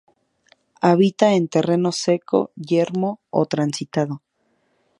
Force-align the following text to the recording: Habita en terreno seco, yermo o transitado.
Habita 0.81 1.33
en 1.35 1.47
terreno 1.47 1.91
seco, 1.91 2.51
yermo 2.55 3.19
o 3.29 3.45
transitado. 3.45 4.23